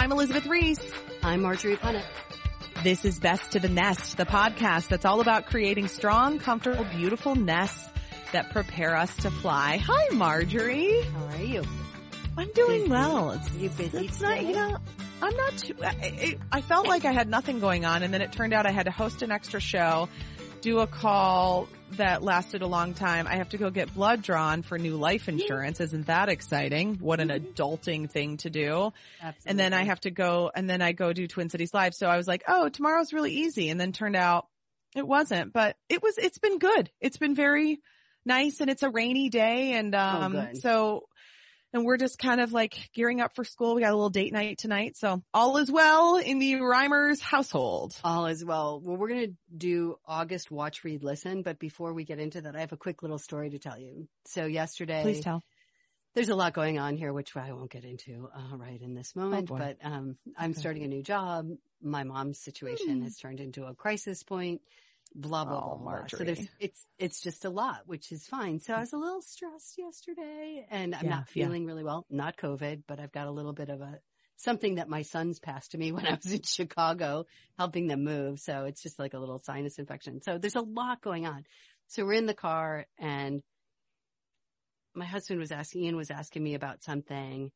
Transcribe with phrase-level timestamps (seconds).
[0.00, 0.78] I'm Elizabeth Ries.
[1.22, 2.06] I'm Marjorie Punnett.
[2.82, 7.34] This is Best to the Nest, the podcast that's all about creating strong, comfortable, beautiful
[7.34, 7.86] nests
[8.32, 9.76] that prepare us to fly.
[9.76, 11.02] Hi, Marjorie.
[11.02, 11.62] How are you?
[12.38, 12.90] I'm doing Busy?
[12.90, 13.32] well.
[13.32, 14.78] It's, You busy it's not, you know,
[15.20, 18.32] I'm not too, I, I felt like I had nothing going on and then it
[18.32, 20.08] turned out I had to host an extra show,
[20.62, 23.26] do a call that lasted a long time.
[23.26, 25.80] I have to go get blood drawn for new life insurance.
[25.80, 26.96] Isn't that exciting?
[26.96, 28.92] What an adulting thing to do.
[29.20, 29.50] Absolutely.
[29.50, 31.94] and then I have to go, and then I go do Twin Cities Live.
[31.94, 33.68] So I was like, oh, tomorrow's really easy.
[33.68, 34.46] And then turned out
[34.96, 36.90] it wasn't, but it was, it's been good.
[37.00, 37.80] It's been very
[38.24, 39.72] nice and it's a rainy day.
[39.72, 40.58] And, um, good.
[40.58, 41.04] so,
[41.72, 43.74] and we're just kind of like gearing up for school.
[43.74, 44.96] We got a little date night tonight.
[44.96, 47.94] So all is well in the Reimers household.
[48.04, 48.80] all is well.
[48.84, 51.42] Well, we're going to do August watch, read, listen.
[51.42, 54.08] But before we get into that, I have a quick little story to tell you.
[54.26, 55.42] So yesterday, Please tell.
[56.14, 59.14] there's a lot going on here, which I won't get into uh, right in this
[59.14, 59.46] moment.
[59.48, 59.58] boy.
[59.58, 60.60] but um, I'm Okay.
[60.60, 61.48] starting a new job.
[61.82, 63.04] My mom's situation Hmm.
[63.04, 64.60] has turned into a crisis point.
[65.14, 65.76] Blah blah Oh, blah.
[65.76, 66.06] blah.
[66.08, 68.60] So there's it's it's just a lot, which is fine.
[68.60, 71.44] So I was a little stressed yesterday, and I'm Yeah, not yeah.
[71.44, 72.06] feeling really well.
[72.10, 73.98] Not COVID, but I've got a little bit of a
[74.36, 77.26] something that my sons passed to me when I was in Chicago
[77.58, 78.40] helping them move.
[78.40, 80.22] So it's just like a little sinus infection.
[80.22, 81.44] So there's a lot going on.
[81.88, 83.42] So we're in the car and
[84.94, 87.50] my husband was asking, Ian was asking me about something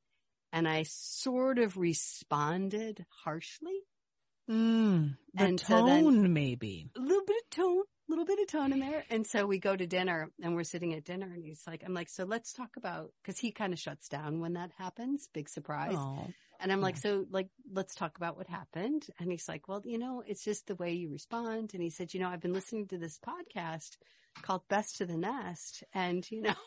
[0.53, 3.81] and I sort of responded harshly.
[4.51, 6.91] Mm, the And so then- tone maybe.
[6.97, 9.05] A little bit of tone, a little bit of tone in there.
[9.11, 11.95] And so we go to dinner and we're sitting at dinner and he's like, I'm
[11.95, 15.29] like, so let's talk about, cause he kind of shuts down when that happens.
[15.33, 15.95] Big surprise.
[15.97, 16.27] Oh,
[16.61, 19.07] And I'm like, so like, let's talk about what happened.
[19.19, 21.71] And he's like, well, you know, it's just the way you respond.
[21.73, 23.97] And he said, you know, I've been listening to this podcast
[24.43, 25.85] called Best to the Nest.
[25.95, 26.55] And, you know,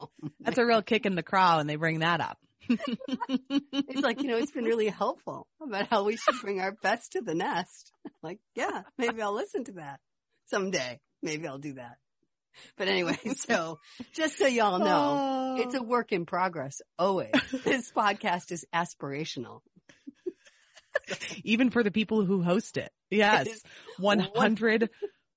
[0.00, 0.08] Oh,
[0.40, 2.38] that's a real kick in the craw when they bring that up.
[2.68, 7.12] He's like, you know, it's been really helpful about how we should bring our best
[7.12, 7.92] to the nest.
[8.06, 10.00] I'm like, yeah, maybe I'll listen to that
[10.46, 11.00] someday.
[11.22, 11.96] Maybe I'll do that.
[12.76, 13.78] But anyway, so
[14.12, 15.56] just so y'all know, oh.
[15.60, 15.82] it's a oh.
[15.82, 17.32] work in progress always.
[17.64, 19.60] this podcast is aspirational.
[21.42, 22.90] Even for the people who host it.
[23.10, 23.48] Yes.
[23.98, 24.90] 100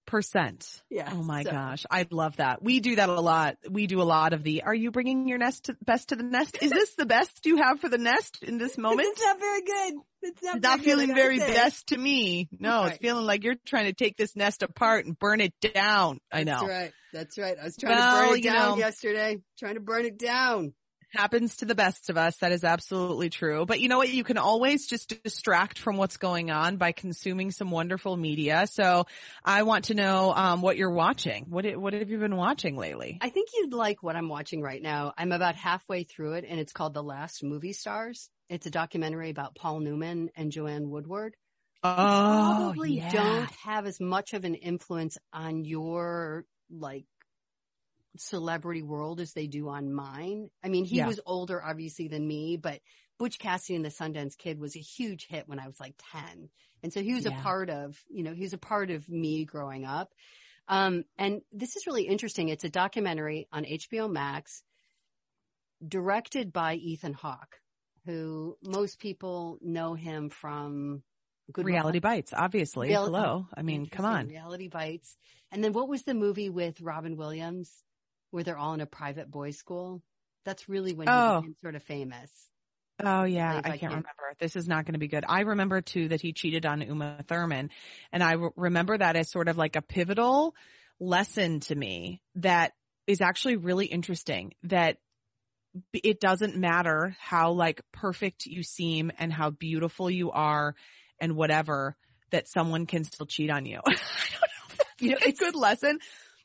[0.05, 0.81] percent.
[0.89, 1.09] Yeah.
[1.11, 1.51] Oh my so.
[1.51, 1.85] gosh.
[1.89, 2.61] I love that.
[2.61, 3.57] We do that a lot.
[3.69, 6.23] We do a lot of the, are you bringing your nest to, best to the
[6.23, 6.57] nest?
[6.61, 9.07] Is this the best you have for the nest in this moment?
[9.11, 9.93] it's not very good.
[10.21, 12.49] It's not, not feeling very best to me.
[12.57, 12.91] No, right.
[12.91, 16.19] it's feeling like you're trying to take this nest apart and burn it down.
[16.31, 16.59] I know.
[16.59, 16.91] That's right.
[17.13, 17.57] That's right.
[17.59, 20.73] I was trying well, to burn it down know, yesterday, trying to burn it down
[21.13, 22.37] happens to the best of us.
[22.37, 23.65] That is absolutely true.
[23.65, 24.09] But you know what?
[24.09, 28.67] You can always just distract from what's going on by consuming some wonderful media.
[28.67, 29.05] So
[29.43, 31.45] I want to know um, what you're watching.
[31.49, 33.17] What what have you been watching lately?
[33.21, 35.13] I think you'd like what I'm watching right now.
[35.17, 38.29] I'm about halfway through it and it's called The Last Movie Stars.
[38.49, 41.35] It's a documentary about Paul Newman and Joanne Woodward.
[41.83, 43.11] Oh, Probably yeah.
[43.11, 47.05] don't have as much of an influence on your like
[48.17, 50.49] celebrity world as they do on mine.
[50.63, 51.07] I mean, he Yeah.
[51.07, 52.81] was older obviously than me, but
[53.17, 56.49] Butch Cassidy and the Sundance Kid was a huge hit when I was like 10.
[56.83, 57.39] And so he was Yeah.
[57.39, 60.13] a part of, you know, he was a part of me growing up.
[60.67, 62.49] Um, and this is really interesting.
[62.49, 64.63] It's a documentary on HBO Max
[65.85, 67.59] directed by Ethan Hawke,
[68.05, 71.03] who most people know him from
[71.51, 72.89] Good Reality Bites, obviously.
[72.89, 73.47] Real- Hello.
[73.55, 74.27] I mean, come on.
[74.27, 75.17] Reality Bites.
[75.51, 77.83] And then what was the movie with Robin Williams
[78.35, 80.03] where they're all in a private boys school?
[80.43, 81.41] That's really when he Oh.
[81.41, 82.29] became sort of famous.
[83.03, 84.35] Oh yeah, Like, I I can't can't- remember.
[84.39, 85.25] This is not going to be good.
[85.27, 87.69] I remember too that he cheated on Uma Thurman,
[88.11, 90.55] and I re- remember that as sort of like a pivotal
[90.99, 92.73] lesson to me that
[93.07, 94.53] is actually really interesting.
[94.63, 94.97] That
[95.93, 100.73] it doesn't matter how like perfect you seem and how beautiful you are
[101.19, 101.97] and whatever
[102.31, 103.79] that someone can still cheat on you.
[103.85, 103.97] I don't know
[104.69, 105.99] if that's You know, a good lesson,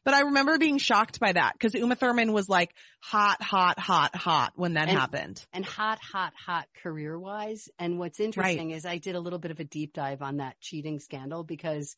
[0.05, 4.17] But I remember being shocked by that because Uma Thurman was like hot, hot, hot,
[4.17, 5.45] hot when that And- happened.
[5.53, 7.69] and hot, hot, hot career wise.
[7.79, 10.59] And what's interesting is I did a little bit of a deep dive on that
[10.61, 11.97] cheating scandal because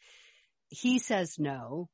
[0.69, 1.89] he says no,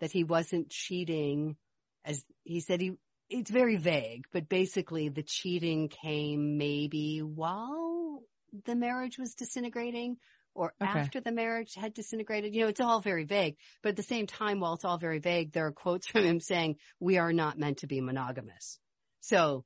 [0.00, 1.56] that he wasn't cheating
[2.04, 2.92] as he said he,
[3.28, 8.22] it's very vague, but basically the cheating came maybe while
[8.64, 10.16] the marriage was disintegrating
[10.56, 10.88] or Okay.
[10.88, 12.54] after the marriage had disintegrated.
[12.54, 15.18] You know, it's all very vague, but at the same time, while it's all very
[15.18, 18.78] vague, there are quotes from him saying, we are not meant to be monogamous.
[19.20, 19.64] So,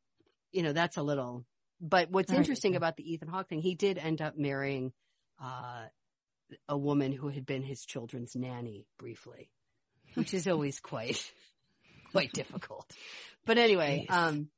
[0.52, 1.44] you know, that's a little,
[1.81, 2.38] but what's Right.
[2.38, 4.92] interesting about the Ethan Hawke thing, he did end up marrying,
[5.42, 5.87] uh,
[6.69, 9.50] a woman who had been his children's nanny briefly,
[10.14, 11.32] which is always quite,
[12.10, 12.90] quite difficult.
[13.46, 14.48] But anyway, um,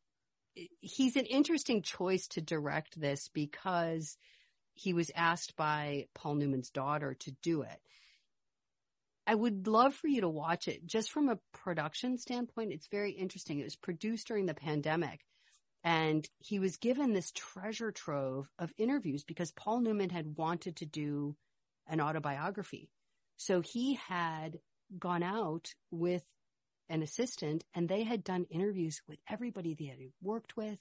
[0.81, 4.17] he's an interesting choice to direct this because
[4.75, 7.81] he was asked by Paul Newman's daughter to do it.
[9.27, 12.73] I would love for you to watch it just from a production standpoint.
[12.73, 13.61] It's very interesting.
[13.61, 15.21] It was produced during the pandemic
[15.85, 20.87] and he was given this treasure trove of interviews because Paul Newman had wanted to
[20.87, 21.37] do
[21.89, 22.89] an autobiography.
[23.37, 24.59] So he had
[24.99, 26.25] gone out with
[26.89, 30.79] an assistant and they had done interviews with everybody that he worked with,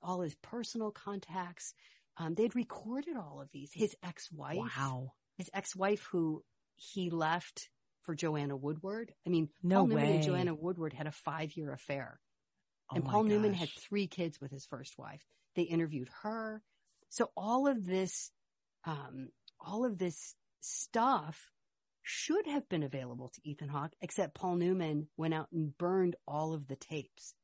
[0.00, 1.74] all his personal contacts.
[2.18, 3.70] Um, they'd recorded all of these.
[3.74, 5.12] His ex-wife, Wow.
[5.36, 6.42] his ex-wife who
[6.76, 7.68] he left
[8.02, 9.12] for Joanna Woodward.
[9.26, 10.22] I mean, No Paul Newman and.
[10.22, 12.20] Joanna Woodward had a five-year affair.
[12.90, 15.22] Oh and Paul Newman had three kids with his first wife.
[15.56, 16.62] They interviewed her.
[17.08, 18.30] So all of this,
[18.84, 19.30] um,
[19.60, 21.50] all of this stuff
[22.02, 26.54] should have been available to Ethan Hawke, except Paul Newman went out and burned all
[26.54, 27.34] of the tapes.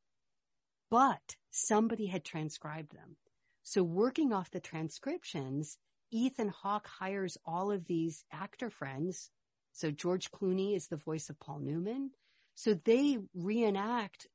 [0.91, 3.17] But somebody had transcribed them.
[3.63, 5.79] So working off the transcriptions,
[6.11, 9.31] Ethan Hawke hires all of these actor friends.
[9.73, 12.11] So George Clooney is the voice of Paul Newman.
[12.55, 14.27] So they reenact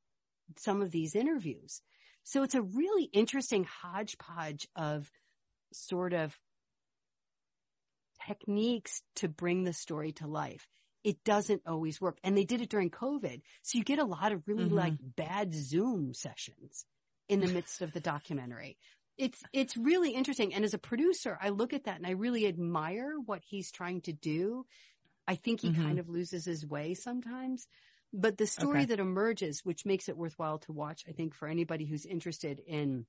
[0.57, 1.81] some of these interviews.
[2.23, 5.11] So it's a really interesting hodgepodge of
[5.71, 6.39] sort of
[8.25, 10.67] techniques to bring the story to life.
[11.03, 12.17] It doesn't always work.
[12.23, 13.41] And they did it during COVID.
[13.61, 14.71] So you get a lot of really Mhm.
[14.71, 16.85] like bad Zoom sessions
[17.29, 18.77] in the midst of the documentary.
[19.17, 20.53] It's, it's really interesting.
[20.53, 24.01] And as a producer, I look at that and I really admire what he's trying
[24.01, 24.65] to do.
[25.27, 25.71] I think he Mhm.
[25.71, 27.67] kind of loses his way sometimes,
[28.13, 28.87] but the story Okay.
[28.87, 33.07] that emerges, which makes it worthwhile to watch, I think for anybody who's interested in,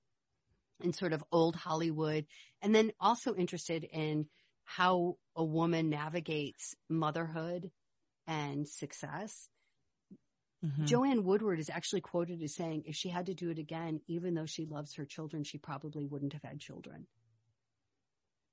[0.81, 2.26] in sort of old Hollywood
[2.62, 4.28] and then also interested in
[4.64, 7.72] how a woman navigates motherhood
[8.26, 9.50] and success.
[10.64, 10.87] Mhm.
[10.87, 14.34] Joanne Woodward is actually quoted as saying, if she had to do it again, even
[14.34, 17.06] though she loves her children, she probably wouldn't have had children.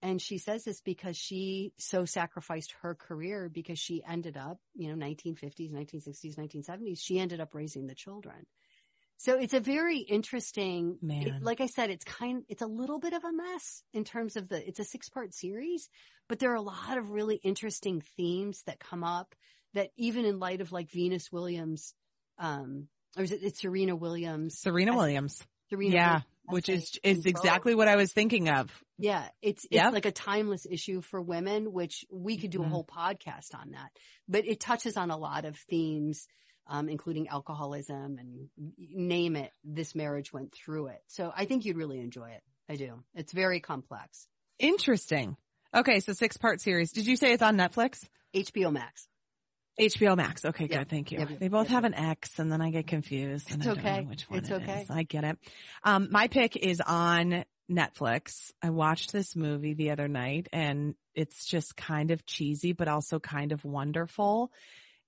[0.01, 4.87] And she says this because she so sacrificed her career because she ended up, you
[4.89, 8.45] know, 1950s, 1960s, 1970s, she ended up raising the children.
[9.17, 13.13] So it's a very interesting, it- like I said, it's kind, it's a little bit
[13.13, 15.89] of a mess in terms of the, it's a six part series,
[16.27, 19.33] but there are a lot of really interesting themes that come up
[19.75, 21.93] that even in light of like Venus Williams,
[22.39, 25.43] um, or is it, it's Serena Williams, Serena As- Williams.
[25.69, 26.07] Serena Yeah.
[26.11, 28.69] Williams Which is, is exactly what I was thinking of.
[28.99, 29.93] Yeah, it's it's Yep.
[29.93, 32.69] like a timeless issue for women, which we could do a Mhm.
[32.69, 33.89] whole podcast on that.
[34.27, 36.27] But it touches on a lot of themes,
[36.67, 39.51] um, including alcoholism and name it.
[39.63, 42.43] This marriage went through it, so I think you'd really enjoy it.
[42.69, 43.03] I do.
[43.15, 44.27] It's very complex.
[44.59, 45.35] Interesting.
[45.73, 45.99] Okay.
[45.99, 46.91] So six part series.
[46.91, 48.07] Did you say it's on Netflix?
[48.35, 49.07] HBO Max.
[49.79, 50.45] HBO Max.
[50.45, 50.89] Okay, Yep, good.
[50.89, 51.19] Thank you.
[51.19, 53.73] yep, They both yep, have an X and then I get confused and It's I
[53.73, 54.01] don't okay.
[54.01, 54.81] know which one It's it okay.
[54.83, 54.89] is.
[54.89, 55.37] I get it.
[55.83, 58.51] Um, my pick is on Netflix.
[58.61, 63.19] I watched this movie the other night and it's just kind of cheesy, but also
[63.19, 64.51] kind of wonderful.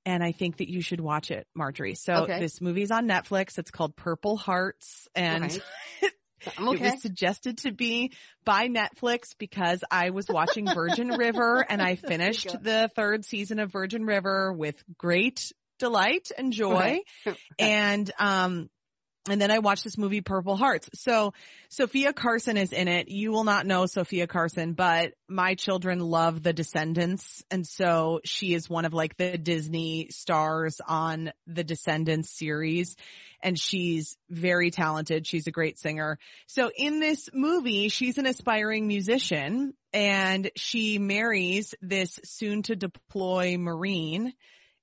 [0.05, 1.95] And I think that you should watch it, Marjorie.
[1.95, 2.39] So Okay.
[2.39, 3.57] this movie's on Netflix.
[3.57, 5.61] It's called Purple Hearts and Alright.
[6.57, 8.13] I'm It was suggested to be
[8.45, 13.71] by Netflix because I was watching Virgin River and I finished the third season of
[13.71, 16.99] Virgin River with great delight and joy.
[17.27, 17.37] Okay.
[17.59, 18.69] And, um,
[19.29, 20.89] and then I watched this movie Purple Hearts.
[20.93, 21.33] So
[21.69, 23.09] Sofia Carson is in it.
[23.09, 27.43] You will not know Sofia Carson, but my children love The Descendants.
[27.51, 32.95] And so she is one of like the Disney stars on the Descendants series.
[33.43, 35.27] And she's very talented.
[35.27, 36.17] She's a great singer.
[36.47, 43.57] So in this movie, she's an aspiring musician and she marries this soon to deploy
[43.57, 44.33] Marine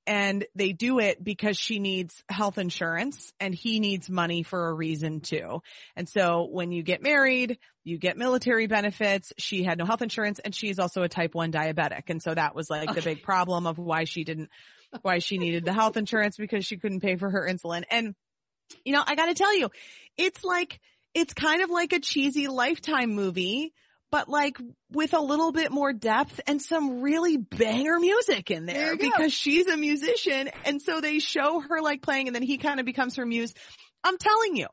[0.07, 4.75] and they do it because she needs health insurance and he needs money for a
[4.75, 5.63] reason too.
[5.97, 9.33] And so when you get married, you get military benefits.
[9.39, 12.09] She had no health insurance and she's also a type one diabetic.
[12.09, 14.51] And so that was like the big problem of why she didn't
[15.03, 17.85] why she needed the health insurance because she couldn't pay for her insulin.
[17.91, 18.15] And,
[18.85, 19.71] you know, I gotta tell you,
[20.17, 20.81] it's like,
[21.15, 23.73] it's kind of like a cheesy lifetime movie,
[24.11, 24.57] but like
[24.93, 28.99] with a little bit more depth and some really banger music in there, There you
[28.99, 29.11] go.
[29.17, 30.51] because she's a musician.
[30.65, 33.53] And so they show her like playing and then he kind of becomes her muse.
[34.05, 34.67] I'm telling you,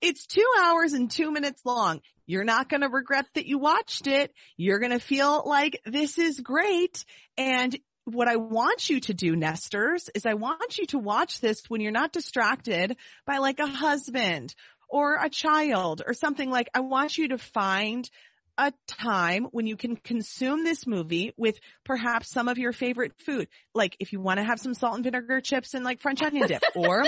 [0.00, 2.00] it's two hours and two minutes long.
[2.26, 4.32] You're not going to regret that you watched it.
[4.56, 7.04] You're going to feel like this is great.
[7.38, 11.62] And what I want you to do, Nesters, is I want you to watch this
[11.68, 14.54] when you're not distracted by like a husband
[14.88, 18.08] or a child or something like, I want you to find
[18.58, 23.48] a time when you can consume this movie with perhaps some of your favorite food.
[23.74, 26.48] Like if you want to have some salt and vinegar chips and like French onion
[26.48, 27.04] dip or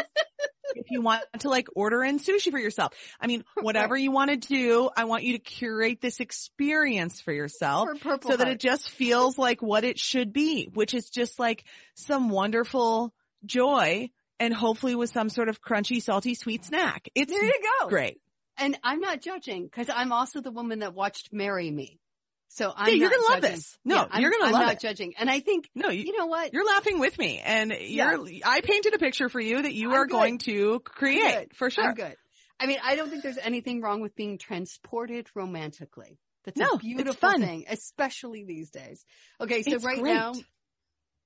[0.74, 2.92] if you want to like order in sushi for yourself.
[3.20, 7.32] I mean, whatever you want to do, I want you to curate this experience for
[7.32, 11.08] yourself Or Purple so that it just feels like what it should be, which is
[11.10, 11.64] just like
[11.94, 13.14] some wonderful
[13.44, 17.08] joy and hopefully with some sort of crunchy, salty, sweet snack.
[17.14, 17.88] It's There you go.
[17.88, 18.20] great.
[18.58, 22.00] And I'm not judging because I'm also the woman that watched Marry Me.
[22.48, 23.78] So I'm Yeah, you're gonna love this.
[23.84, 24.80] No, Yeah, you're gonna I'm love not it.
[24.80, 25.14] judging.
[25.18, 26.52] And I think, No, you, you know what?
[26.52, 29.94] you're laughing with me and you're, I painted a picture for you that you I'm
[29.94, 30.12] are good.
[30.12, 31.84] going to create for sure.
[31.84, 32.16] I'm good.
[32.58, 36.18] I mean, I don't think there's anything wrong with being transported romantically.
[36.44, 37.40] That's No, a it's beautiful fun.
[37.40, 39.04] thing, especially these days.
[39.40, 40.14] Okay, so It's right great.
[40.14, 40.32] now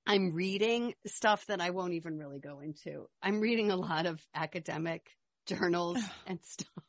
[0.05, 3.07] I'm reading stuff that I won't even really go into.
[3.21, 5.09] I'm reading a lot of academic
[5.45, 6.83] journals and stuff.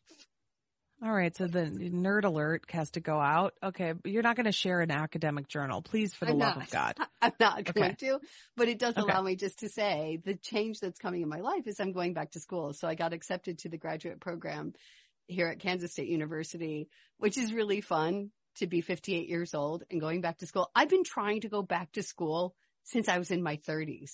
[1.02, 1.36] All right.
[1.36, 3.54] So the nerd alert has to go out.
[3.62, 3.92] Okay.
[3.92, 6.64] But you're not going to share an academic journal, please, for the I'm love not.
[6.64, 6.96] of God.
[7.22, 7.96] I'm not going Okay.
[7.96, 8.20] to,
[8.56, 9.02] but it does Okay.
[9.02, 12.14] allow me just to say the change that's coming in my life is I'm going
[12.14, 12.72] back to school.
[12.72, 14.72] So I got accepted to the graduate program
[15.26, 20.00] here at Kansas State University, which is really fun to be 58 years old and
[20.00, 20.70] going back to school.
[20.74, 24.12] I've been trying to go back to school since I was in my 30s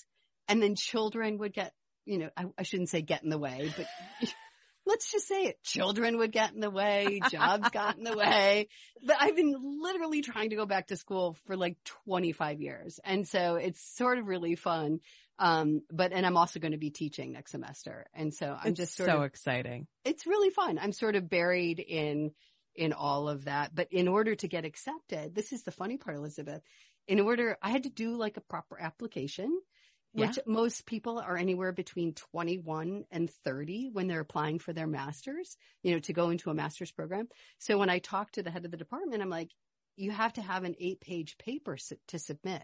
[0.49, 1.73] and then children would get,
[2.07, 3.87] you know, I, I shouldn't say get in the way, but
[4.87, 5.63] let's just say it.
[5.63, 8.69] Children would get in the way, jobs got in the way.
[9.05, 12.99] But I've been literally trying to go back to school for like 25 years.
[13.05, 15.01] And so it's sort of really fun.
[15.39, 18.07] Um, but, and I'm also going to be teaching next semester.
[18.15, 19.87] And so I'm It's just sort so of, exciting.
[20.05, 20.79] it's really fun.
[20.79, 22.33] I'm sort of buried in,
[22.75, 23.75] in all of that.
[23.75, 26.63] But in order to get accepted, this is the funny part, Elizabeth.
[27.09, 29.59] In order, I had to do like a proper application,
[30.13, 35.57] which most people are anywhere between 21 and 30 when they're applying for their masters,
[35.83, 37.29] you know, to go into a master's program.
[37.59, 39.51] So when I talk to the head of the department, I'm like,
[39.97, 42.63] you have to have an eight page paper su- to submit.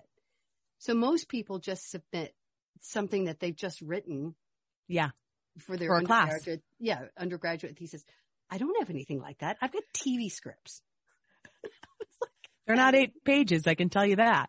[0.78, 2.34] So most people just submit
[2.80, 4.34] something that they've just written
[4.88, 5.10] Yeah.
[5.58, 8.04] for their For undergraduate, yeah, undergraduate thesis.
[8.50, 9.56] I don't have anything like that.
[9.60, 10.82] I've got TV scripts.
[12.66, 13.66] They're not eight pages.
[13.66, 14.48] I can tell you that.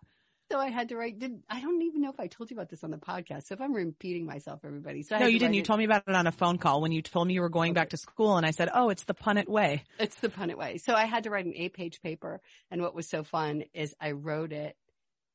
[0.50, 2.70] So I had to write, did, I don't even know if I told you about
[2.70, 3.44] this on the podcast.
[3.48, 5.04] So if I'm repeating myself, everybody.
[5.04, 5.50] So I No, you didn't.
[5.50, 7.34] write You it- told me about it on a phone call when you told me
[7.34, 9.84] you were going back to school and I said, oh, it's the Punnett way.
[10.00, 10.78] It's the Punnett way.
[10.78, 12.40] So I had to write an eight page paper.
[12.72, 14.78] And what was so fun is I wrote it.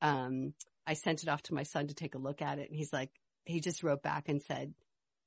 [0.00, 0.54] Um,
[0.86, 2.70] I sent it off to my son to take a look at it.
[2.70, 3.10] And he's like,
[3.44, 4.72] he just wrote back and said,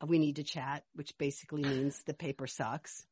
[0.06, 3.06] we need to chat, which basically means the paper sucks.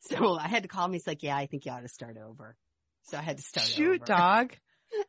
[0.00, 0.92] So I had to call him.
[0.92, 2.56] He's like, yeah, I think you ought to start over.
[3.04, 4.04] So I had to start Shoot, over.
[4.06, 4.52] dog.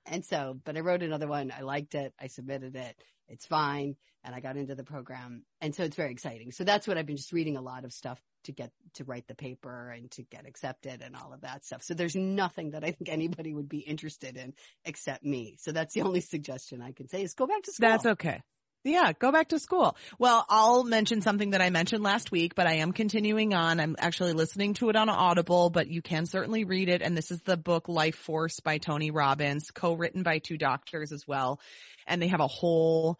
[0.05, 1.51] And so, but I wrote another one.
[1.57, 2.13] I liked it.
[2.19, 2.95] I submitted it.
[3.27, 3.95] It's fine.
[4.23, 5.43] And I got into the program.
[5.61, 6.51] And so it's very exciting.
[6.51, 9.27] So that's what I've been just reading a lot of stuff to get to write
[9.27, 11.83] the paper and to get accepted and all of that stuff.
[11.83, 15.57] So there's nothing that I think anybody would be interested in except me.
[15.59, 17.89] So that's the only suggestion I can say is go back to school.
[17.89, 18.41] That's okay.
[18.85, 19.97] Yeah, go back to school.
[20.19, 23.79] Well, I'll mention something that I mentioned last week, but I am continuing on.
[23.79, 27.01] I'm actually listening to it on Audible, but you can certainly read it.
[27.01, 31.27] And this is the book Life Force by Tony Robbins, co-written by two doctors as
[31.27, 31.59] well.
[32.05, 33.17] And they have a whole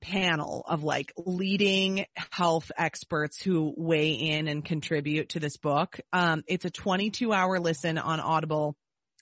[0.00, 6.00] panel of like leading health experts who weigh in and contribute to this book.
[6.12, 8.74] Um, it's a 22 hour listen on Audible.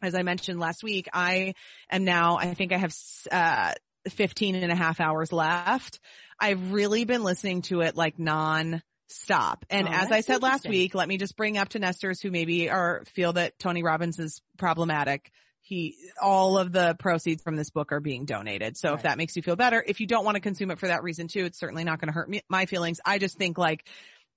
[0.02, 1.52] As I mentioned last week, I
[1.90, 2.94] am now, I think I have,
[3.30, 3.72] uh,
[4.08, 6.00] 15 and a half hours left.
[6.38, 9.64] I've really been listening to it like non stop.
[9.70, 12.30] And Oh, as I said last week, let me just bring up to nesters who
[12.30, 15.30] maybe are feel that Tony Robbins is problematic.
[15.60, 18.76] He, all of the proceeds from this book are being donated.
[18.76, 20.86] So if that makes you feel better, if you don't want to consume it for
[20.86, 23.00] that reason too, it's certainly not going to hurt me, my feelings.
[23.04, 23.84] I just think like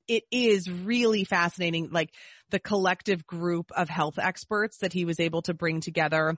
[0.08, 2.12] it is really fascinating, like
[2.50, 6.36] the collective group of health experts that he was able to bring together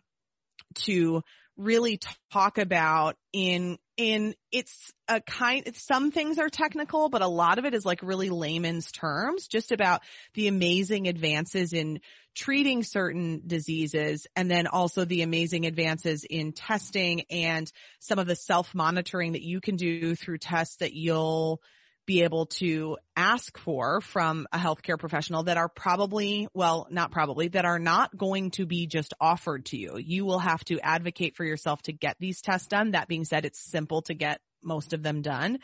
[0.84, 1.24] to
[1.58, 2.00] really
[2.32, 7.66] talk about in in it's a kind some things are technical but a lot of
[7.66, 10.02] it is like really layman's terms just about
[10.34, 12.00] the amazing advances in
[12.34, 18.36] treating certain diseases and then also the amazing advances in testing and some of the
[18.36, 21.62] self monitoring that you can do through tests that you'll
[22.06, 27.48] be able to ask for from a healthcare professional that are probably, well, not probably,
[27.50, 29.98] that are not going to be just offered to you.
[29.98, 32.92] You will have to advocate for yourself to get these tests done.
[32.92, 35.60] That being said, it's simple to get most of them done.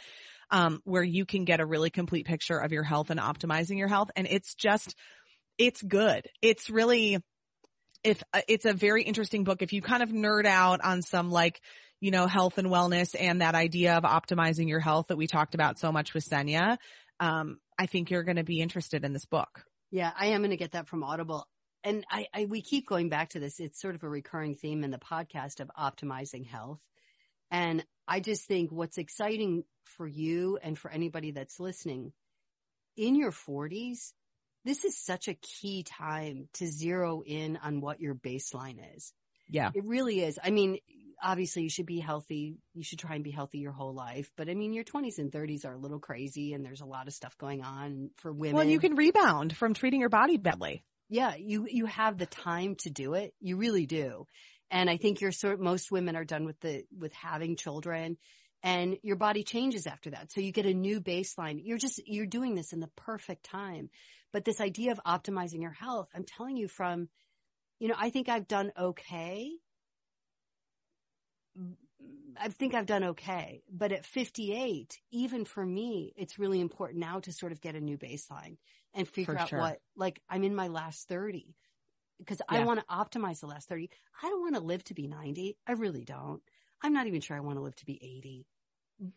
[0.49, 3.89] Um, where you can get a really complete picture of your health and optimizing your
[3.89, 4.11] health.
[4.15, 4.95] And it's just,
[5.57, 6.25] it's good.
[6.41, 7.17] It's really,
[8.01, 9.61] if uh, it's a very interesting book.
[9.61, 11.59] If you kind of nerd out on some like
[11.99, 15.55] you know, health and wellness and that idea of optimizing your health that we talked
[15.55, 16.77] about so much with Senya,
[17.19, 19.63] um, I think you're going to be interested in this book.
[19.91, 21.47] Yeah, I am going to get that from Audible.
[21.83, 23.59] And I, I, we keep going back to this.
[23.59, 26.79] It's sort of a recurring theme in the podcast of optimizing health.
[27.49, 32.11] And I just think what's exciting for you and for anybody that's listening
[32.97, 34.11] in your 40s,
[34.65, 39.13] this is such a key time to zero in on what your baseline is.
[39.49, 39.71] Yeah.
[39.73, 40.37] It really is.
[40.43, 40.79] I mean,
[41.21, 42.57] obviously you should be healthy.
[42.73, 44.31] You should try and be healthy your whole life.
[44.37, 47.07] But I mean, your 20s and 30s are a little crazy and there's a lot
[47.07, 48.55] of stuff going on for women.
[48.55, 50.83] Well, you can rebound from treating your body badly.
[51.09, 53.33] Yeah, you, you have the time to do it.
[53.39, 54.27] You really do.
[54.69, 58.17] And I think you're sort most women are done with the, with having children
[58.63, 60.31] and your body changes after that.
[60.31, 61.61] So you get a new baseline.
[61.63, 63.89] You're just, you're doing this in the perfect time.
[64.33, 67.07] But this idea of optimizing your health, I'm telling you from,
[67.79, 69.51] you know, I think I've done okay
[72.39, 73.63] I think I've done okay.
[73.71, 77.81] But at 58, even for me, it's really important now to sort of get a
[77.81, 78.57] new baseline
[78.93, 79.59] and figure for out sure.
[79.59, 81.55] what, like I'm in my last 30
[82.19, 82.59] because yeah.
[82.59, 83.89] I want to optimize the last 30.
[84.21, 85.57] I don't want to live to be 90.
[85.67, 86.41] I really don't.
[86.81, 88.45] I'm not even sure I want to live to be 80,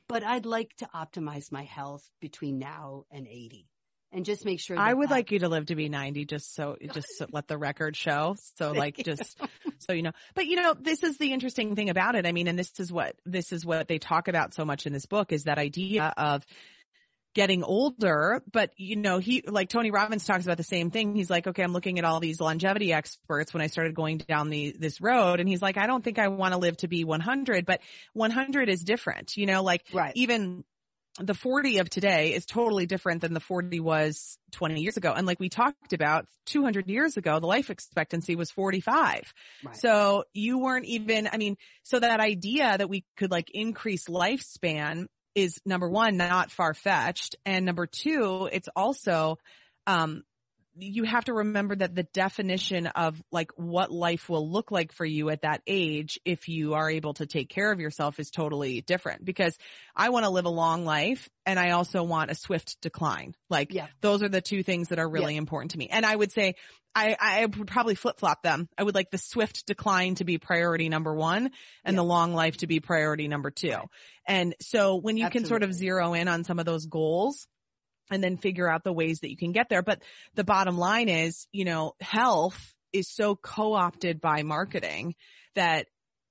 [0.09, 3.69] but I'd like to optimize my health between now and 80
[4.13, 4.79] and just make sure.
[4.79, 7.49] I would that, like you to live to be 90 just so, just so let
[7.49, 8.37] the record show.
[8.57, 9.39] So like just
[9.79, 12.27] so you know, but you know, this is the interesting thing about it.
[12.27, 14.93] I mean, and this is what, this is what they talk about so much in
[14.93, 16.45] this book is that idea of
[17.33, 21.15] getting older, but you know, he, like Tony Robbins talks about the same thing.
[21.15, 24.51] He's like, okay, I'm looking at all these longevity experts when I started going down
[24.51, 25.39] the, this road.
[25.39, 27.81] And he's like, I don't think I want to live to be 100, but
[28.15, 30.13] 100 is different, you know, like right.
[30.17, 30.65] even
[31.19, 35.13] the 40 of today is totally different than the 40 was 20 years ago.
[35.13, 39.33] And like we talked about 200 years ago, the life expectancy was 45.
[39.65, 39.77] Right.
[39.77, 45.07] So you weren't even, I mean, so that idea that we could like increase lifespan
[45.35, 47.37] is number one, not far fetched.
[47.45, 49.39] And number two, it's also,
[49.87, 50.23] um,
[50.81, 55.05] you have to remember that the definition of like what life will look like for
[55.05, 58.81] you at that age if you are able to take care of yourself is totally
[58.81, 59.57] different because
[59.95, 63.35] I want to live a long life and I also want a swift decline.
[63.49, 63.87] Like yeah.
[64.01, 65.39] those are the two things that are really yeah.
[65.39, 65.89] important to me.
[65.91, 66.57] And I would say
[66.95, 68.69] I, I would probably flip flop them.
[68.77, 71.51] I would like the swift decline to be priority number one
[71.85, 72.01] and yeah.
[72.01, 73.71] the long life to be priority number two.
[73.71, 73.89] Right.
[74.27, 75.41] And so when you Absolutely.
[75.41, 77.47] can sort of zero in on some of those goals,
[78.11, 79.83] and then figure out the ways that you can get there.
[79.83, 80.03] But
[80.35, 85.15] the bottom line is, you know, health is so co-opted by marketing
[85.55, 85.87] that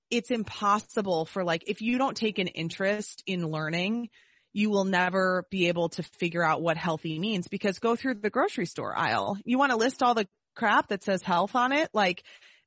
[0.10, 4.10] it's impossible for like, if you don't take an interest in learning,
[4.54, 8.30] you will never be able to figure out what healthy means because go through the
[8.30, 9.38] grocery store aisle.
[9.46, 11.90] You want to list all the crap that says health on it.
[11.94, 12.24] Like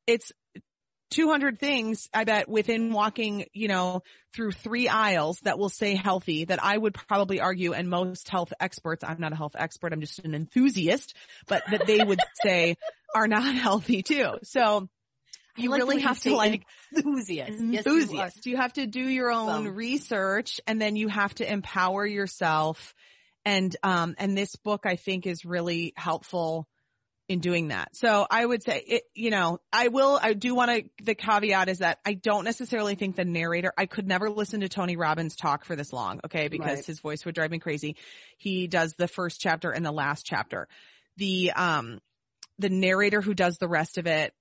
[0.07, 0.33] it's
[1.13, 4.03] 200 things, I bet within walking, you know,
[4.35, 8.53] through three aisles that will say healthy that I would probably argue and most health
[8.59, 11.15] experts, I'm not a health expert, I'm just an enthusiast,
[11.47, 12.77] but that they would say
[13.15, 14.39] are not healthy too.
[14.43, 14.89] So
[15.57, 16.65] you like really have to like
[16.97, 17.61] enthusiast.
[17.61, 18.13] Enthusiast.
[18.15, 22.07] Yes, you, you, have to do your own research and then you have to empower
[22.07, 22.95] yourself.
[23.45, 26.67] And, um, and this book I think is really helpful
[27.29, 27.95] in doing that.
[27.97, 31.69] So I would say it, you know, I will, I do want to, the caveat
[31.69, 35.37] is that I don't necessarily think the narrator, I could never listen to Tony Robbins
[35.37, 36.85] talk for this long, okay, because right.
[36.85, 37.97] his voice would drive me crazy.
[38.39, 40.69] He does the first chapter and the last chapter.
[41.17, 42.01] The, um,
[42.59, 44.35] the narrator who does the rest of it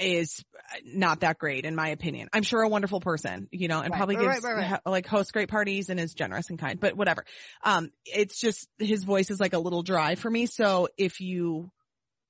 [0.00, 0.42] is
[0.84, 2.28] not that great in my opinion.
[2.32, 5.50] I'm sure a wonderful person, you know, and right, probably gives right, like hosts great
[5.50, 7.24] parties and is generous and kind, but whatever.
[7.62, 10.46] Um, it's just his voice is like a little dry for me.
[10.46, 11.70] So if you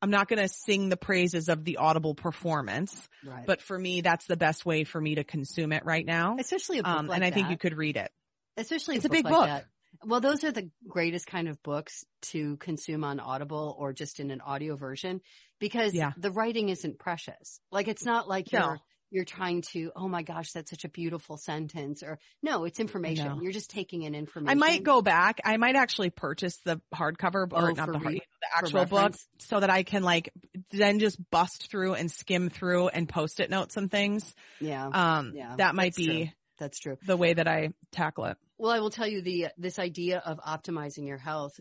[0.02, 3.46] I'm not going to sing the praises of the audible performance, right.
[3.46, 6.36] but for me, that's the best way for me to consume it right now.
[6.40, 7.34] Especially a book um, like and I that.
[7.34, 8.10] think you could read it.
[8.56, 9.46] Especially it's a, a big like book.
[9.46, 9.66] That.
[10.04, 14.32] Well, those are the greatest kind of books to consume on Audible or just in
[14.32, 15.20] an audio version
[15.60, 16.10] because yeah.
[16.16, 17.60] the writing isn't precious.
[17.70, 18.58] Like it's not like no.
[18.58, 18.78] you're
[19.12, 23.26] you're trying to, oh my gosh, that's such a beautiful sentence or no, it's information.
[23.26, 23.38] know.
[23.42, 24.48] You're just taking in information.
[24.48, 25.40] I might go back.
[25.44, 29.60] I might actually purchase the hardcover Oh, not the hard, re- the actual book so
[29.60, 30.32] that I can like
[30.70, 34.34] then just bust through and skim through and post-it notes and things.
[34.60, 36.14] Yeah, Um, Yeah, that might that's true.
[36.14, 36.96] be that's true.
[37.06, 38.38] the way that I tackle it.
[38.56, 41.58] Well, I will tell you the, this idea of optimizing your health.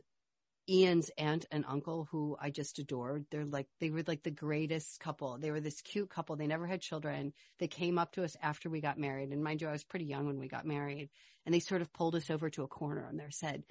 [0.71, 5.01] Ian's aunt and uncle, who I just adored, they're like, they were like the greatest
[5.01, 5.37] couple.
[5.37, 6.37] They were this cute couple.
[6.37, 7.33] They never had children.
[7.59, 9.31] They came up to us after we got married.
[9.31, 11.09] And mind you, I was pretty young when we got married
[11.45, 13.63] and they sort of pulled us over to a corner and they said,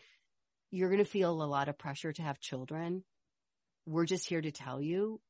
[0.71, 3.03] you're going to feel a lot of pressure to have children.
[3.87, 5.21] We're just here to tell you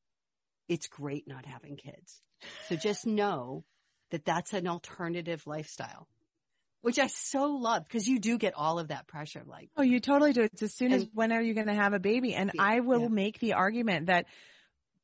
[0.67, 2.21] it's great not having kids.
[2.67, 3.63] So just know
[4.11, 6.07] that that's an alternative lifestyle,
[6.81, 9.99] which I so love because you do get all of that pressure like, Oh, you
[9.99, 10.41] totally do.
[10.43, 12.33] It's as soon as when are you going to have a baby?
[12.33, 13.07] And I will yeah.
[13.09, 14.25] make the argument that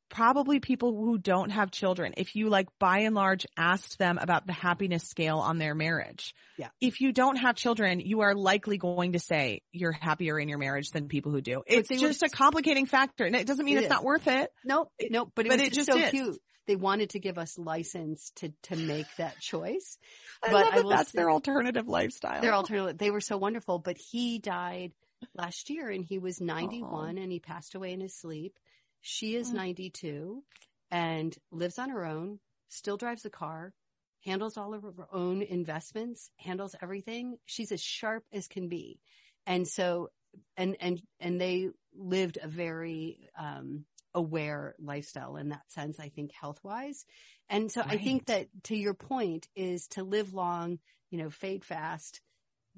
[0.09, 4.47] probably people who don't have children, if you like by and large asked them about
[4.47, 6.69] the happiness scale on their marriage, Yeah.
[6.79, 10.59] if you don't have children, you are likely going to say you're happier in your
[10.59, 11.61] marriage than people who do.
[11.67, 13.91] It's they would- just a complicating factor and it doesn't mean It it's is.
[13.91, 14.49] not worth it.
[14.63, 15.33] Nope, It- nope.
[15.35, 16.11] But it but was it just, just so is.
[16.11, 16.41] cute.
[16.67, 19.97] They wanted to give us license to to make that choice.
[20.43, 22.41] I But love that that's say- their alternative lifestyle.
[22.41, 22.97] Their alternative.
[22.97, 23.79] They were so wonderful.
[23.79, 24.91] But he died
[25.33, 28.59] last year, and he was ninety one, and he passed away in his sleep.
[29.01, 29.55] She is Mm.
[29.55, 30.43] ninety two,
[30.91, 32.39] and lives on her own.
[32.69, 33.73] Still drives a car.
[34.25, 36.29] Handles all of her own investments.
[36.37, 37.37] Handles everything.
[37.45, 38.99] She's as sharp as can be,
[39.45, 40.09] and so
[40.57, 43.85] and and and they lived a very um
[44.17, 47.05] aware lifestyle in that sense i think health wise
[47.49, 50.79] and so i think that to your point is to live long
[51.11, 52.19] you know fade fast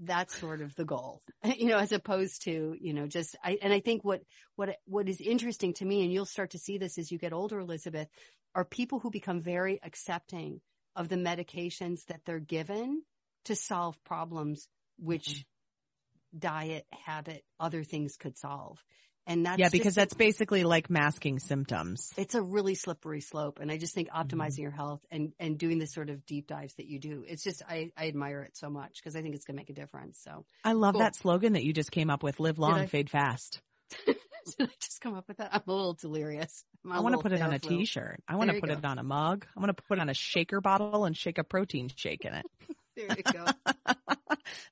[0.02, 1.21] that's sort of the goal
[1.58, 4.21] you know as opposed to you know just i and i think what
[4.58, 7.32] what what is interesting to me and you'll start to see this as you get
[7.32, 8.10] older elizabeth
[8.54, 10.60] are people who become very accepting
[10.93, 13.02] of the medications that they're given
[13.45, 16.39] to solve problems which mm-hmm.
[16.39, 18.84] diet habit other things could solve
[19.30, 22.12] and that's yeah, because that's basically like masking symptoms.
[22.18, 23.60] it's a really slippery slope.
[23.62, 24.39] And I just think Mm-hmm.
[24.42, 27.44] optimizing your health and, and doing the sort of deep dives that you do, it's
[27.44, 29.74] just, I, I admire it so much because I think it's going to make a
[29.74, 30.20] difference.
[30.24, 31.02] So I love Cool.
[31.02, 32.39] that slogan that you just came up with.
[32.39, 33.62] Live long, fade fast.
[34.06, 34.15] did
[34.60, 35.50] I just come up with that?
[35.54, 36.63] I'm a little delirious.
[36.84, 38.20] I'm I want to put it on a t-shirt.
[38.28, 38.76] I want to put go.
[38.76, 39.46] it on a mug.
[39.56, 42.34] I want to put it on a shaker bottle and shake a protein shake in
[42.34, 42.46] it.
[43.08, 43.46] There you go.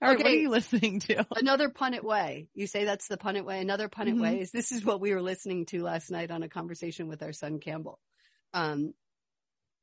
[0.02, 1.26] All right, what are you listening to?
[1.36, 2.48] Another Punnett way.
[2.54, 3.60] You say that's the Punnett way.
[3.62, 4.22] Another Punnett Mhm.
[4.22, 7.24] way is this is what we were listening to last night on a conversation with
[7.24, 8.00] our son Campbell.
[8.54, 8.94] Um,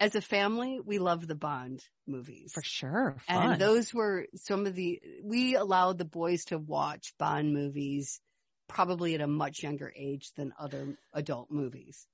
[0.00, 2.52] as a family, we love the Bond movies.
[2.52, 3.16] For sure.
[3.26, 3.52] Fun.
[3.52, 8.20] And those were some of the, we allowed the boys to watch Bond movies
[8.68, 12.06] probably at a much younger age than other adult movies.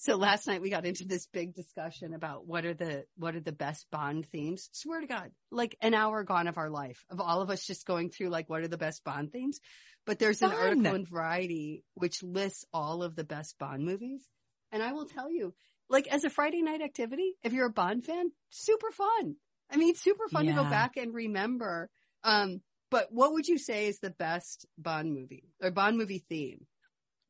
[0.00, 3.40] So last night we got into this big discussion about what are the, what are
[3.40, 4.68] the best Bond themes.
[4.72, 7.84] Swear to God, like an hour gone of our life of all of us just
[7.84, 9.58] going through like what are the best Bond themes.
[10.06, 10.58] But there's an Fun.
[10.58, 14.22] article in Variety which lists all of the best Bond movies.
[14.70, 15.52] And I will tell you,
[15.90, 19.34] like as a Friday night activity, if you're a Bond fan, super fun.
[19.68, 21.90] I mean, super fun to go back and remember.
[22.22, 26.67] Um, but what would you say is the best Bond movie or Bond movie theme?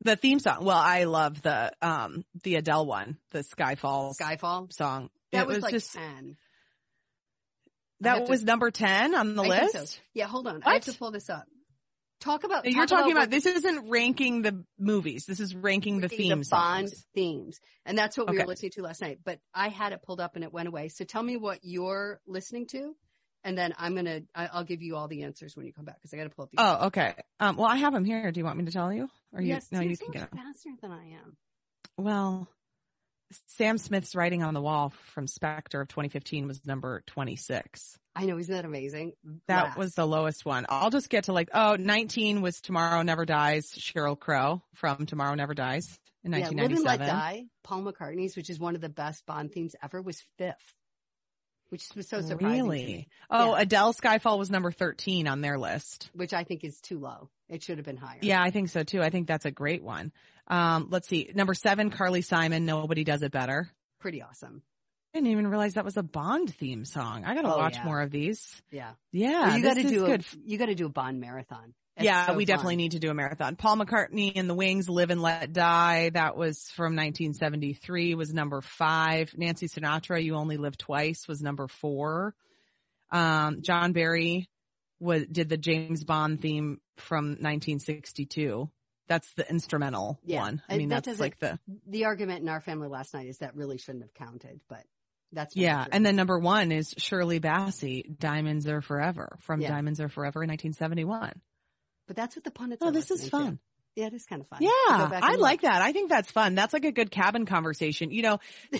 [0.01, 0.63] The theme song.
[0.63, 4.71] Well, I love the, um, the Adele one, the Skyfall Skyfall.
[4.73, 5.09] song.
[5.31, 6.03] That was, was, like just, 10.
[6.03, 6.07] I
[8.07, 9.73] have that to- was number 10 on the I list.
[9.73, 9.99] so.
[10.13, 10.61] Yeah, hold on.
[10.65, 11.43] I have to pull this up.
[12.21, 12.65] Talk about.
[12.65, 15.25] You're talk talking about, what- this isn't ranking the movies.
[15.25, 17.05] This is ranking the theme the Bond songs.
[17.15, 19.19] themes, and that's what we were listening to last night.
[19.23, 20.89] But I had it pulled up and it went away.
[20.89, 22.93] So tell me what you're listening to,
[23.43, 24.21] and then I'm gonna.
[24.35, 26.29] I, I'll give you all the answers when you come back because I got to
[26.29, 26.51] pull up.
[26.51, 27.15] The Oh, okay.
[27.39, 28.31] Um, well, I have them here.
[28.31, 29.09] Do you want me to tell you?
[29.33, 30.45] Or you, yes, you're you so can much get them.
[30.45, 31.37] faster than I am.
[31.97, 32.47] Well,
[33.47, 37.97] Sam Smith's writing on the wall from Spectre of 2015 was number 26.
[38.15, 39.13] I know, isn't that amazing?
[39.47, 39.77] That Last.
[39.77, 40.65] was the lowest one.
[40.67, 45.35] I'll just get to like, oh, 19 was Tomorrow Never Dies, Sheryl Crow from Tomorrow
[45.35, 46.39] Never Dies in yeah.
[46.39, 47.07] Live and Let 1997.
[47.07, 50.73] Die, Paul McCartney's, which is one of the best Bond themes ever, was fifth,
[51.69, 52.63] which was so surprising.
[52.67, 53.07] Really?
[53.29, 53.61] Oh, Yeah.
[53.61, 56.09] Adele Skyfall was number 13 on their list.
[56.13, 57.29] which I think is too low.
[57.47, 58.19] It should have been higher.
[58.21, 59.01] Yeah, I think so too.
[59.01, 60.11] I think that's a great one.
[60.47, 61.29] Um, let's see.
[61.33, 63.69] Number seven, Carly Simon, Nobody Does It Better.
[63.99, 64.61] pretty awesome.
[65.13, 67.25] I didn't even realize that was a Bond theme song.
[67.25, 67.83] I gotta Oh, watch yeah.
[67.85, 68.61] more of these.
[68.71, 70.21] Yeah, Yeah, Well, you got to is do good.
[70.21, 71.73] a you got to do a Bond marathon.
[71.99, 73.57] It's yeah, so we definitely need to do a marathon.
[73.57, 76.09] Paul McCartney and the Wings, Live and Let Die.
[76.13, 79.33] That was from 1973 was number five.
[79.35, 82.33] Nancy Sinatra, You Only Live Twice was number four.
[83.11, 84.49] Um, John Barry
[85.01, 88.69] was, did the James Bond theme from 1962.
[89.09, 90.61] That's the instrumental Yeah, one.
[90.69, 93.55] I mean, that that's like the, The argument in our family last night is that
[93.55, 94.83] really shouldn't have counted, but
[95.33, 95.85] That's Yeah.
[95.91, 99.69] And then number one is Shirley Bassey, Diamonds Are Forever from Yeah.
[99.69, 101.41] Diamonds Are Forever in 1971.
[102.09, 102.77] But that's what the Punnetts.
[102.81, 103.37] Oh, this is listening to.
[103.37, 103.59] fun.
[103.95, 104.63] Yeah, it is kind of fun.
[104.63, 104.69] Yeah,
[105.21, 105.83] I and like that.
[105.83, 106.55] I think that's fun.
[106.55, 108.09] That's like a good cabin conversation.
[108.09, 108.39] You know,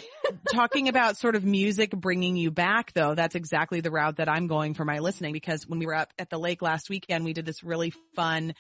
[0.52, 4.48] talking about sort of music bringing you back though, that's exactly the route that I'm
[4.48, 7.34] going for my listening because when we were up at the lake last weekend, we
[7.34, 8.56] did this really fun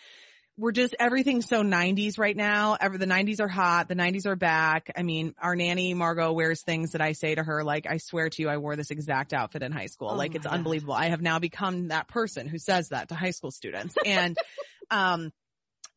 [0.60, 2.76] we're just everything's so 90s right now.
[2.80, 3.88] Ever the 90s are hot.
[3.88, 4.91] The 90s are back.
[4.95, 8.30] I mean, our nanny Margot wears things that I say to her like, I swear
[8.30, 10.10] to you, I wore this exact outfit in high school.
[10.10, 10.54] Oh like it's God.
[10.54, 10.93] unbelievable.
[10.93, 13.95] I have now become that person who says that to high school students.
[14.06, 14.38] And,
[14.91, 15.32] um,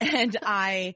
[0.01, 0.95] and I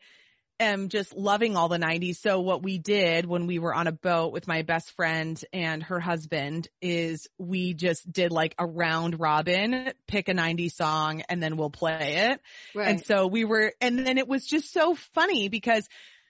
[0.59, 2.17] am just loving all the 90s.
[2.17, 5.83] So what we did when we were on a boat with my best friend and
[5.83, 11.43] her husband is we just did like a round robin, pick a 90s song and
[11.43, 12.41] then we'll play it.
[12.75, 12.89] Right.
[12.89, 15.89] And so we were, and then it was just so funny because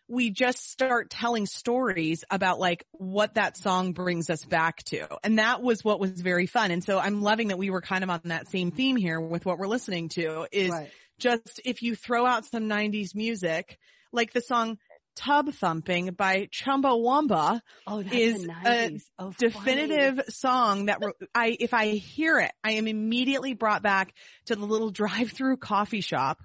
[0.08, 5.06] we just start telling stories about like what that song brings us back to.
[5.24, 6.70] And that was what was very fun.
[6.70, 9.44] And so I'm loving that we were kind of on that same theme here with
[9.44, 10.90] what we're listening to is right.
[11.18, 13.78] just if you throw out some 90s music,
[14.16, 14.78] like the song
[15.14, 19.02] Tub Thumping by Chumbawamba, Oh, is a 90s.
[19.18, 19.50] Oh, funny.
[19.50, 21.00] definitive song that
[21.34, 24.14] I, if I hear it, I am immediately brought back
[24.46, 26.42] to the little drive-through coffee shop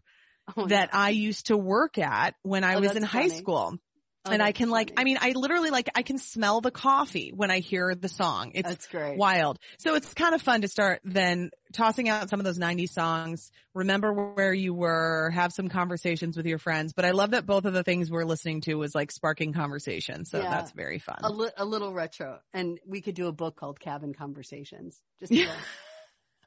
[0.55, 0.99] Oh, that no.
[0.99, 3.77] I used to work at when I Oh, was in high school.
[4.23, 5.01] Oh, and I can like, funny.
[5.01, 8.51] I mean, I literally like, I can smell the coffee when I hear the song.
[8.53, 9.17] It's that's great.
[9.17, 9.57] wild.
[9.79, 13.49] So it's kind of fun to start then tossing out some of those 90s songs,
[13.73, 16.93] remember where you were, have some conversations with your friends.
[16.93, 20.25] But I love that both of the things we're listening to was like sparking conversation.
[20.25, 20.51] So Yeah.
[20.51, 21.17] that's very fun.
[21.23, 25.01] A, li- a little retro, and we could do a book called Cabin Conversations.
[25.19, 25.53] Just a little,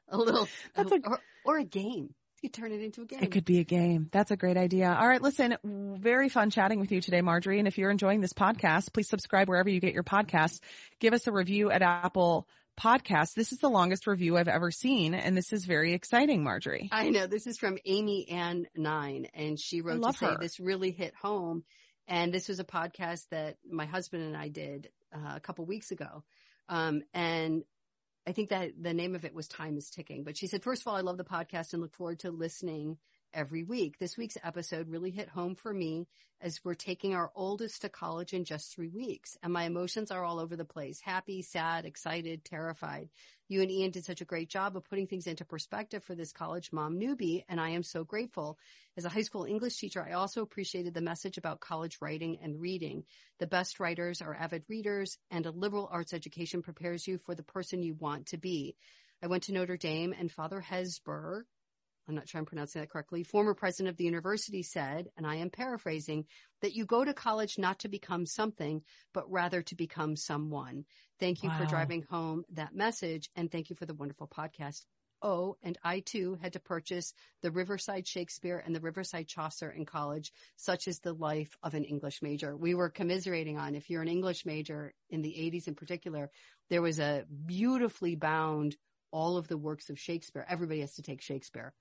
[0.07, 2.13] a little, That's a- or, or a game.
[2.41, 3.19] You turn it into a game.
[3.23, 4.09] It could be a game.
[4.11, 4.93] That's a great idea.
[4.93, 5.21] All right.
[5.21, 7.59] Listen, very fun chatting with you today, Marjorie.
[7.59, 10.59] And if you're enjoying this podcast, please subscribe wherever you get your podcasts.
[10.99, 12.47] Give us a review at Apple
[12.79, 13.33] Podcasts.
[13.33, 15.13] This is the longest review I've ever seen.
[15.13, 16.89] And this is very exciting, Marjorie.
[16.91, 20.37] I know this is from Amy Ann Nine, and she wrote to say her.
[20.39, 21.63] this really hit home.
[22.07, 25.91] And this was a podcast that my husband and I did uh, a couple weeks
[25.91, 26.23] ago.
[26.69, 27.63] Um, and
[28.27, 30.23] I think that the name of it was Time is Ticking.
[30.23, 32.97] But she said, first of all, I love the podcast and look forward to listening
[33.35, 33.99] every week.
[33.99, 36.07] This week's episode really hit home for me
[36.41, 39.37] as we're taking our oldest to college in just three weeks.
[39.43, 41.01] And my emotions are all over the place.
[41.01, 43.09] Happy, sad, excited, terrified.
[43.47, 46.31] You and Ian did such a great job of putting things into perspective for this
[46.31, 47.43] college mom newbie.
[47.49, 48.57] And I am so grateful.
[48.97, 52.59] As a high school English teacher, I also appreciated the message about college writing and
[52.59, 53.03] reading.
[53.39, 57.43] The best writers are avid readers and a liberal arts education prepares you for the
[57.43, 58.75] person you want to be.
[59.21, 61.45] I went to Notre Dame and Father Hesburgh,
[62.07, 65.35] I'm not sure I'm pronouncing that correctly, former president of the university said, and I
[65.35, 66.25] am paraphrasing,
[66.61, 68.81] that you go to college not to become something,
[69.13, 70.85] but rather to become someone.
[71.19, 74.85] Thank you for driving home that message and thank you for the wonderful podcast.
[75.21, 79.85] Oh, and I too had to purchase the Riverside Shakespeare and the Riverside Chaucer in
[79.85, 82.55] college, such is the life of an English major.
[82.55, 86.29] We were commiserating on if you're an English major in the 80s in particular,
[86.69, 88.75] there was a beautifully bound
[89.11, 90.45] all of the works of Shakespeare.
[90.47, 91.73] Everybody has to take Shakespeare.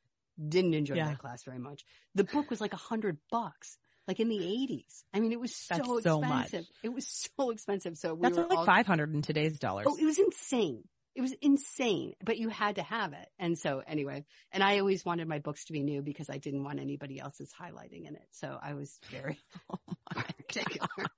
[0.48, 1.06] Didn't enjoy Yeah.
[1.06, 1.84] that class very much.
[2.14, 5.04] The book was like a hundred bucks, like in the 80s.
[5.12, 6.46] I mean, it was so so much.
[6.46, 6.66] expensive.
[6.82, 7.06] It was
[7.38, 7.96] so expensive.
[7.96, 9.86] So we That's like all 500 in today's dollars.
[9.88, 10.84] Oh, it was insane.
[11.14, 13.28] It was insane, but you had to have it.
[13.38, 16.64] And so anyway, and I always wanted my books to be new because I didn't
[16.64, 18.26] want anybody else's highlighting in it.
[18.32, 19.38] So I was very
[19.72, 19.78] oh
[20.14, 20.88] particular.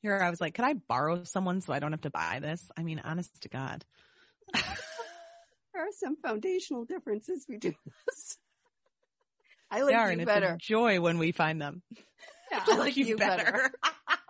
[0.00, 2.70] Here I was like, could I borrow someone so I don't have to buy this?
[2.76, 3.84] I mean, honest to God.
[5.76, 7.74] There are some foundational differences between
[8.08, 8.38] us.
[9.70, 10.54] I like are, you and it's better.
[10.54, 11.82] a joy when we find them.
[12.50, 13.70] Yeah, I like you better.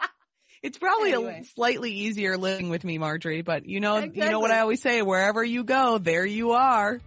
[0.64, 1.42] it's probably Anyway.
[1.42, 4.82] a slightly easier living with me, Marjorie, but you know, you know what I always
[4.82, 7.00] say, wherever you go, there you are.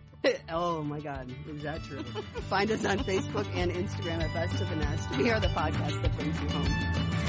[0.49, 2.02] oh my God, is that true?
[2.49, 5.17] Find us on Facebook and Instagram at Best of the Nest.
[5.17, 7.29] We are the podcast that brings you home.